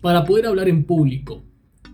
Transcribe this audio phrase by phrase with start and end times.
[0.00, 1.42] Para poder hablar en público,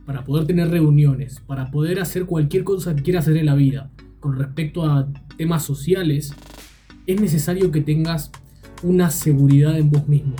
[0.04, 3.90] para poder tener reuniones, para poder hacer cualquier cosa que quieras hacer en la vida
[4.20, 5.08] con respecto a
[5.38, 6.34] temas sociales,
[7.06, 8.30] es necesario que tengas
[8.82, 10.34] una seguridad en vos mismo,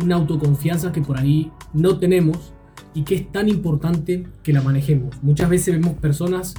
[0.00, 2.52] una autoconfianza que por ahí no tenemos
[2.94, 5.20] y que es tan importante que la manejemos.
[5.22, 6.54] Muchas veces vemos personas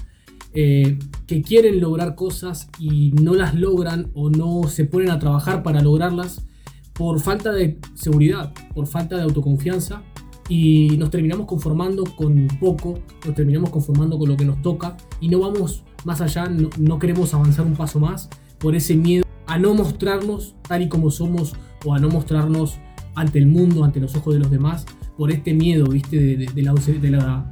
[0.53, 5.63] eh, que quieren lograr cosas y no las logran o no se ponen a trabajar
[5.63, 6.45] para lograrlas
[6.93, 10.03] por falta de seguridad, por falta de autoconfianza
[10.47, 15.29] y nos terminamos conformando con poco, nos terminamos conformando con lo que nos toca y
[15.29, 18.29] no vamos más allá, no, queremos avanzar un paso más
[18.59, 22.77] por ese miedo a no mostrarnos tal y como somos o a no mostrarnos
[23.15, 24.85] ante el mundo, ante los ojos de los demás,
[25.17, 26.17] por este miedo, ¿viste?
[26.17, 26.73] De, la,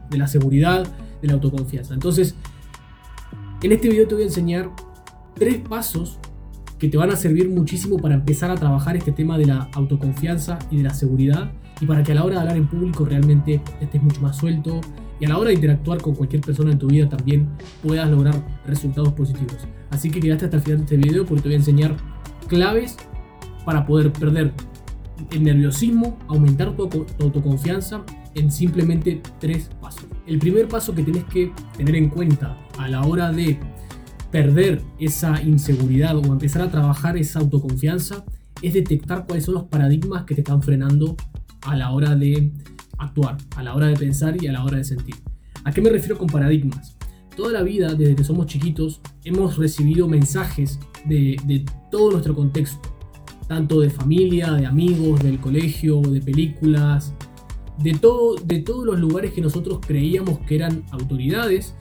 [0.10, 0.86] de, la, seguridad,
[1.22, 1.94] de la autoconfianza.
[1.94, 2.36] Entonces,
[3.62, 4.70] en este video te voy a enseñar
[5.36, 6.20] tres pasos
[6.80, 10.60] que te van a servir muchísimo para empezar a trabajar este tema de la autoconfianza
[10.70, 13.62] y de la seguridad y para que a la hora de hablar en público realmente
[13.82, 14.82] estés mucho más suelto
[15.20, 17.48] y a la hora de interactuar con cualquier persona en tu vida también
[17.82, 19.58] puedas lograr resultados positivos.
[19.90, 21.96] Así que quedaste hasta el final de este video porque te voy a enseñar
[22.48, 22.98] claves
[23.66, 24.54] para poder perder
[25.32, 28.04] el nerviosismo, aumentar tu, autoconfianza
[28.36, 30.06] en simplemente tres pasos.
[30.26, 33.60] El primer paso que tienes que tener en cuenta a la hora de
[34.34, 38.26] perder esa inseguridad o empezar a trabajar esa autoconfianza
[38.64, 41.16] es detectar cuáles son los paradigmas que te están frenando
[41.62, 42.52] a la hora de
[42.98, 45.14] actuar, a la hora de pensar y a la hora de sentir.
[45.64, 46.98] ¿A qué me refiero con paradigmas?
[47.38, 52.90] Toda la vida, desde que somos chiquitos, hemos recibido mensajes de, todo nuestro contexto
[53.48, 57.14] tanto de familia, de amigos, del colegio, de películas,
[57.78, 61.76] de todos los lugares que nosotros creíamos que eran autoridades,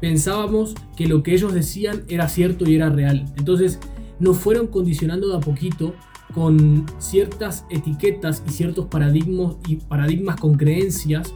[0.00, 3.24] pensábamos que lo que ellos decían era cierto y era real.
[3.36, 3.78] Entonces
[4.18, 5.94] nos fueron condicionando de a poquito
[6.34, 11.34] con ciertas etiquetas y ciertos paradigmas y paradigmas con creencias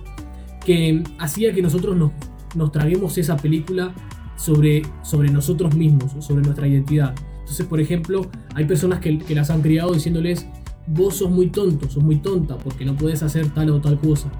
[0.65, 2.13] que hacía que nosotros nos,
[2.55, 3.95] nos traguemos esa película
[4.37, 7.15] sobre, sobre nosotros mismos, sobre nuestra identidad.
[7.41, 10.47] Entonces, por ejemplo, hay personas que, las han criado diciéndoles,
[10.87, 14.31] vos sos muy tonto, sos muy tonta porque no puedes hacer tal o tal cosa.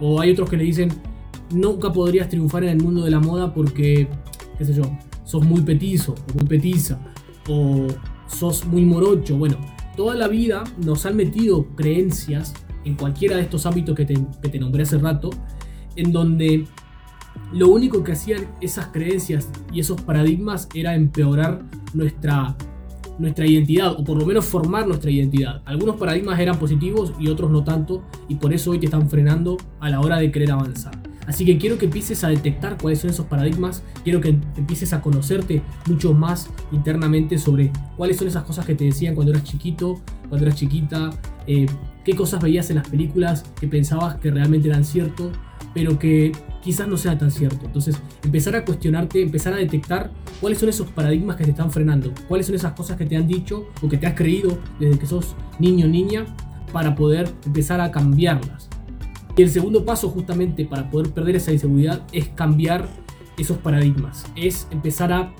[0.00, 0.90] O hay otros que le dicen,
[1.50, 4.08] nunca podrías triunfar en el mundo de la moda porque,
[4.58, 4.84] qué sé yo,
[5.24, 6.98] sos muy petizo o muy petiza
[7.48, 7.86] o
[8.26, 9.36] sos muy morocho.
[9.36, 9.56] Bueno,
[9.96, 14.48] toda la vida nos han metido creencias en cualquiera de estos ámbitos que te, que
[14.48, 15.30] te nombré hace rato,
[15.96, 16.66] en donde
[17.52, 21.62] lo único que hacían esas creencias y esos paradigmas era empeorar
[21.94, 22.56] nuestra,
[23.18, 25.62] nuestra identidad, o por lo menos formar nuestra identidad.
[25.64, 29.56] Algunos paradigmas eran positivos y otros no tanto, y por eso hoy te están frenando
[29.80, 31.03] a la hora de querer avanzar.
[31.26, 35.00] Así que quiero que empieces a detectar cuáles son esos paradigmas, quiero que empieces a
[35.00, 40.00] conocerte mucho más internamente sobre cuáles son esas cosas que te decían cuando eras chiquito,
[40.28, 41.10] cuando eras chiquita,
[41.46, 41.66] eh,
[42.04, 45.32] qué cosas veías en las películas que pensabas que realmente eran cierto,
[45.72, 46.32] pero que
[46.62, 47.66] quizás no sea tan cierto.
[47.66, 52.12] Entonces, empezar a cuestionarte, empezar a detectar cuáles son esos paradigmas que te están frenando,
[52.28, 55.06] cuáles son esas cosas que te han dicho o que te has creído desde que
[55.06, 56.24] sos niño o niña
[56.72, 58.68] para poder empezar a cambiarlas.
[59.36, 62.88] Y el segundo paso justamente para poder perder esa inseguridad es cambiar
[63.36, 65.34] esos paradigmas, es empezar a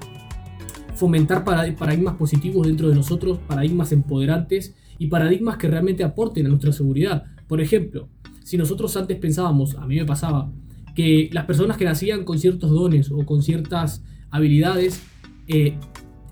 [0.96, 6.72] fomentar paradigmas positivos dentro de nosotros, paradigmas empoderantes y paradigmas que realmente aporten a nuestra
[6.72, 7.24] seguridad.
[7.46, 8.08] Por ejemplo,
[8.42, 10.50] si nosotros antes pensábamos, a mí me pasaba,
[10.94, 15.02] que las personas que nacían con ciertos dones o con ciertas habilidades
[15.48, 15.76] eh,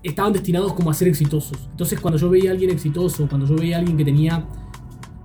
[0.03, 1.69] estaban destinados como a ser exitosos.
[1.71, 4.47] Entonces cuando yo veía a alguien exitoso, cuando yo veía a alguien que tenía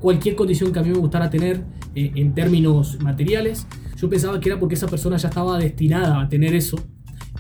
[0.00, 3.66] cualquier condición que a mí me gustara tener en términos materiales,
[3.96, 6.76] yo pensaba que era porque esa persona ya estaba destinada a tener eso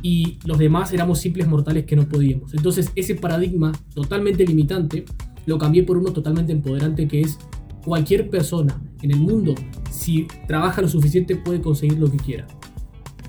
[0.02, 2.54] y los demás éramos simples mortales que no podíamos.
[2.54, 5.04] Entonces ese paradigma totalmente limitante
[5.46, 7.38] lo cambié por uno totalmente empoderante que es
[7.84, 9.54] cualquier persona en el mundo,
[9.90, 12.46] si trabaja lo suficiente, puede conseguir lo que quiera.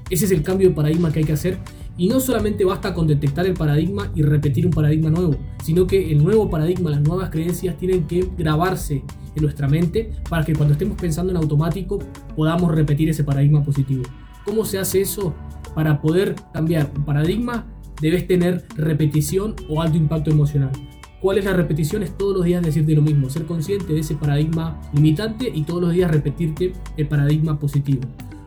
[0.09, 1.59] Ese es el cambio de paradigma que hay que hacer.
[1.99, 6.09] Y no solamente basta con detectar el paradigma y repetir un paradigma nuevo, sino que
[6.13, 9.03] el nuevo paradigma, las nuevas creencias tienen que grabarse
[9.35, 11.99] en nuestra mente para que cuando estemos pensando en automático
[12.37, 14.03] podamos repetir ese paradigma positivo.
[14.45, 15.35] ¿Cómo se hace eso?
[15.75, 17.67] Para poder cambiar un paradigma
[18.01, 20.71] debes tener repetición o alto impacto emocional.
[21.19, 22.01] ¿Cuál es la repetición?
[22.01, 25.81] Es todos los días decirte lo mismo, ser consciente de ese paradigma limitante y todos
[25.81, 28.03] los días repetirte el paradigma positivo.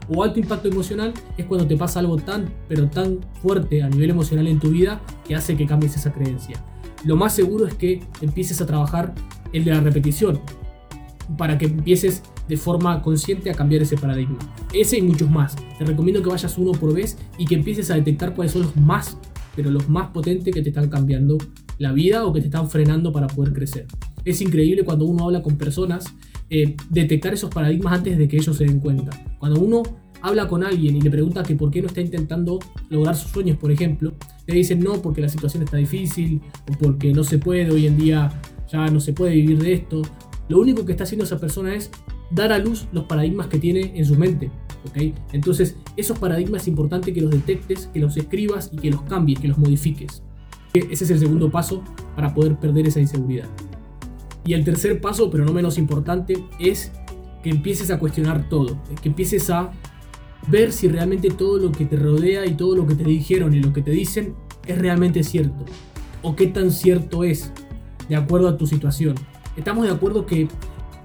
[0.08, 4.10] O alto impacto emocional es cuando te pasa algo tan, pero tan fuerte a nivel
[4.10, 6.56] emocional en tu vida que hace que cambies esa creencia.
[7.04, 9.14] Lo más seguro es que empieces a trabajar
[9.52, 10.40] el de la repetición
[11.36, 14.38] para que empieces de forma consciente a cambiar ese paradigma.
[14.72, 15.56] Ese y muchos más.
[15.78, 18.76] Te recomiendo que vayas uno por vez y que empieces a detectar cuáles son los
[18.76, 19.16] más,
[19.56, 21.38] pero los más potentes que te están cambiando
[21.78, 23.86] la vida o que te están frenando para poder crecer.
[24.24, 26.04] Es increíble cuando uno habla con personas
[26.54, 29.10] eh, detectar esos paradigmas antes de que ellos se den cuenta.
[29.38, 29.82] Cuando uno
[30.20, 32.58] habla con alguien y le pregunta que por qué no está intentando
[32.90, 34.12] lograr sus sueños, por ejemplo,
[34.46, 37.96] le dicen no porque la situación está difícil o porque no se puede, hoy en
[37.96, 38.38] día
[38.70, 40.02] ya no se puede vivir de esto.
[40.50, 41.90] Lo único que está haciendo esa persona es
[42.30, 44.50] dar a luz los paradigmas que tiene en su mente.
[45.32, 49.40] Entonces, esos paradigmas es importante que los detectes, que los escribas y que los cambies,
[49.40, 50.22] que los modifiques.
[50.74, 51.82] Ese es el segundo paso
[52.14, 53.48] para poder perder esa inseguridad.
[54.44, 56.92] Y el tercer paso, pero no menos importante, es
[57.42, 59.72] que empieces a cuestionar todo, que empieces a
[60.48, 63.60] ver si realmente todo lo que te rodea y todo lo que te dijeron y
[63.60, 64.34] lo que te dicen
[64.66, 65.64] es realmente cierto,
[66.22, 67.52] o qué tan cierto es,
[68.08, 69.14] de acuerdo a tu situación.
[69.56, 70.48] Estamos de acuerdo que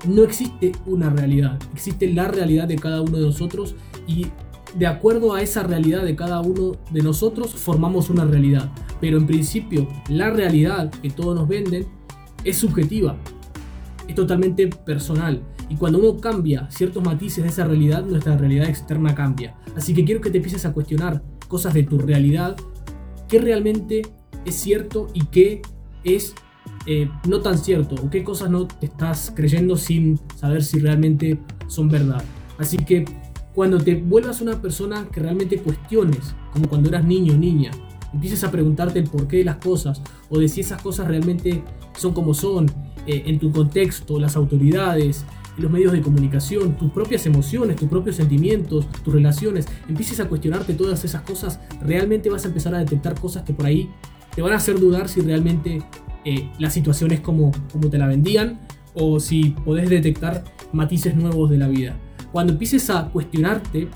[0.08, 3.76] no existe una realidad, existe la realidad de cada uno de nosotros
[4.08, 4.28] y
[4.76, 8.72] de acuerdo a esa realidad de cada uno de nosotros formamos una realidad.
[9.00, 11.88] Pero en principio la realidad que todos nos venden
[12.50, 13.18] es subjetiva,
[14.08, 15.42] es totalmente personal.
[15.70, 19.56] Y cuando uno cambia ciertos matices de esa realidad, nuestra realidad externa cambia.
[19.76, 22.56] Así que quiero que te empieces a cuestionar cosas de tu realidad,
[23.28, 24.04] qué realmente
[24.46, 25.62] es cierto y qué
[26.06, 26.34] es
[26.86, 31.38] eh, no tan cierto, o qué cosas no te estás creyendo sin saber si realmente
[31.68, 32.24] son verdad.
[32.58, 33.04] Así que
[33.54, 37.72] cuando te vuelvas una persona que realmente cuestiones, como cuando eras niño o niña,
[38.14, 41.62] empieces a preguntarte el porqué de las cosas o de si esas cosas realmente
[41.98, 42.68] son como son,
[43.06, 45.26] eh, en tu contexto, las autoridades,
[45.58, 50.74] los medios de comunicación, tus propias emociones, tus propios sentimientos, tus relaciones, empieces a cuestionarte
[50.74, 53.90] todas esas cosas, realmente vas a empezar a detectar cosas que por ahí
[54.36, 55.82] te van a hacer dudar si realmente
[56.26, 58.60] eh, la situación es como, como te la vendían
[58.94, 61.98] o si podés detectar matices nuevos de la vida.
[62.32, 63.88] Cuando empieces a cuestionarte,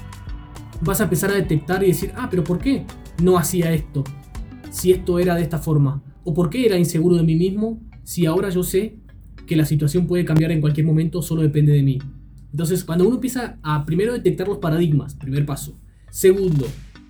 [0.82, 2.86] vas a empezar a detectar y decir, ah, pero ¿por qué
[3.22, 4.04] no hacía esto?
[4.72, 6.02] Si esto era de esta forma.
[6.24, 8.98] ¿O por qué era inseguro de mí mismo si ahora yo sé
[9.46, 12.00] que la situación puede cambiar en cualquier momento, solo depende de mí?
[12.52, 15.80] Entonces, cuando uno empieza a primero detectar los paradigmas, primer paso.
[16.10, 16.68] Segundo,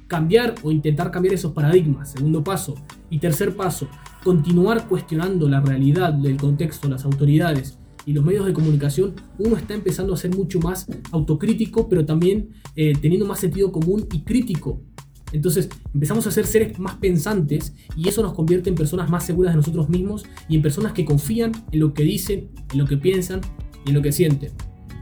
[0.07, 2.75] cambiar o intentar cambiar esos paradigmas, segundo paso.
[3.09, 3.87] Y tercer paso,
[4.23, 9.73] continuar cuestionando la realidad del contexto, las autoridades y los medios de comunicación, uno está
[9.73, 14.81] empezando a ser mucho más autocrítico, pero también eh, teniendo más sentido común y crítico.
[15.31, 19.53] Entonces empezamos a ser seres más pensantes y eso nos convierte en personas más seguras
[19.53, 22.97] de nosotros mismos y en personas que confían en lo que dicen, en lo que
[22.97, 23.41] piensan
[23.85, 24.51] y en lo que sienten.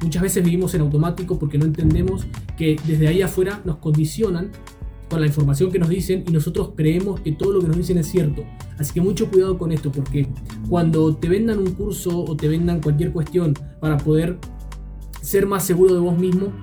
[0.01, 2.25] Muchas veces vivimos en automático porque no entendemos
[2.57, 4.51] que desde ahí afuera nos condicionan
[5.09, 7.97] con la información que nos dicen y nosotros creemos que todo lo que nos dicen
[7.97, 8.43] es cierto.
[8.77, 10.27] Así que mucho cuidado con esto porque
[10.69, 14.37] cuando te vendan un curso o te vendan cualquier cuestión para poder
[15.21, 16.53] ser más seguro de vos mismo,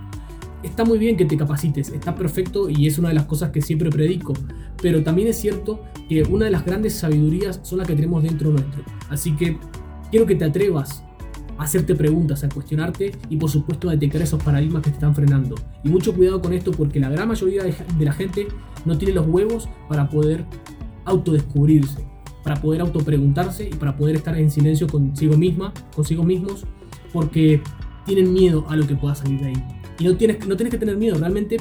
[0.63, 3.63] está muy bien que te capacites, está perfecto y es una de las cosas que
[3.63, 4.35] siempre predico.
[4.81, 8.51] Pero también es cierto que una de las grandes sabidurías son las que tenemos dentro
[8.51, 8.83] nuestro.
[9.09, 9.59] Así que
[10.11, 11.03] quiero que te atrevas
[11.59, 15.55] hacerte preguntas, a cuestionarte y por supuesto a detectar esos paradigmas que te están frenando.
[15.83, 18.49] Y mucho cuidado con esto porque la gran mayoría de la gente
[18.85, 20.45] no tiene los huevos para poder
[21.05, 22.05] autodescubrirse,
[22.43, 26.65] para poder autopreguntarse y para poder estar en silencio consigo misma, consigo mismos,
[27.13, 27.63] porque
[28.05, 29.65] tienen miedo a lo que pueda salir de ahí.
[29.99, 31.57] Y no tienes, no tienes que tener miedo, realmente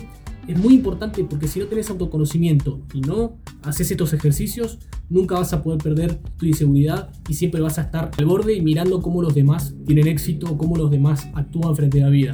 [0.48, 4.78] es muy importante porque si no tienes autoconocimiento y no haces estos ejercicios,
[5.10, 8.62] nunca vas a poder perder tu inseguridad y siempre vas a estar al borde y
[8.62, 12.34] mirando cómo los demás tienen éxito o cómo los demás actúan frente a la vida.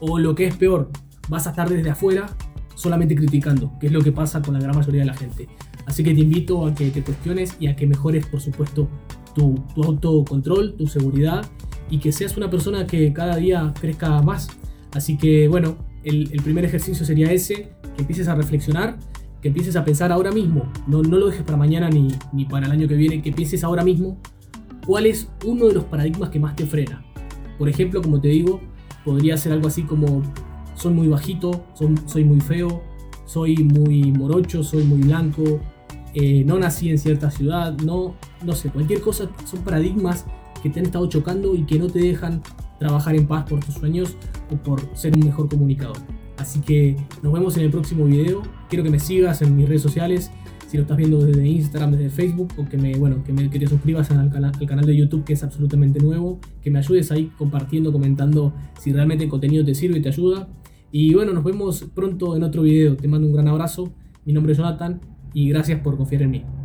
[0.00, 0.90] O lo que es peor,
[1.28, 2.34] vas a estar desde afuera
[2.74, 5.48] solamente criticando, que es lo que pasa con la gran mayoría de la gente.
[5.86, 8.88] Así que te invito a que te cuestiones y a que mejores, por supuesto,
[9.34, 11.44] tu, tu autocontrol, tu seguridad
[11.90, 14.48] y que seas una persona que cada día crezca más.
[14.94, 18.96] Así que bueno, el, primer ejercicio sería ese, que empieces a reflexionar,
[19.42, 22.66] que empieces a pensar ahora mismo, no, no lo dejes para mañana ni, ni para
[22.66, 24.18] el año que viene, que pienses ahora mismo
[24.86, 27.04] cuál es uno de los paradigmas que más te frena.
[27.58, 28.60] Por ejemplo, como te digo,
[29.04, 30.22] podría ser algo así como
[30.74, 32.82] soy muy bajito, soy, muy feo,
[33.26, 35.60] soy muy morocho, soy muy blanco,
[36.14, 40.26] eh, no nací en cierta ciudad, no, no sé, cualquier cosa son paradigmas
[40.62, 42.42] que te han estado chocando y que no te dejan
[42.78, 44.16] trabajar en paz por tus sueños
[44.62, 45.96] por ser un mejor comunicador.
[46.36, 48.42] Así que nos vemos en el próximo video.
[48.68, 50.30] Quiero que me sigas en mis redes sociales.
[50.66, 53.58] Si lo estás viendo desde Instagram, desde Facebook, o que me, bueno, que, me, que
[53.58, 57.30] te suscribas al, al canal de YouTube que es absolutamente nuevo, que me ayudes ahí
[57.38, 60.48] compartiendo, comentando si realmente el contenido te sirve y te ayuda.
[60.90, 62.96] Y bueno, nos vemos pronto en otro video.
[62.96, 63.92] Te mando un gran abrazo.
[64.24, 65.00] Mi nombre es Jonathan
[65.32, 66.63] y gracias por confiar en mí.